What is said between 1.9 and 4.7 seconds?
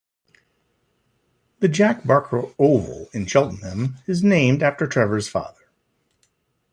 Barker Oval in Cheltenham is named